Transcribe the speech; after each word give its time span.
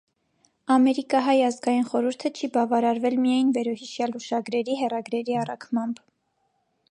Ամերիկահայ 0.75 1.35
ազգային 1.49 1.83
խորհուրդը 1.91 2.31
չի 2.39 2.49
բավարարվել 2.55 3.19
միայն 3.27 3.51
վերոհիշյալ 3.59 4.15
հուշագրերի, 4.17 4.79
հեռագրերի 4.81 5.37
առաքմամբ։ 5.45 6.01